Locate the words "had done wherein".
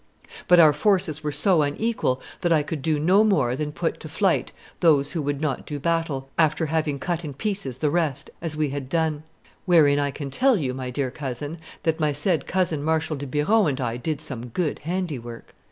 8.71-9.99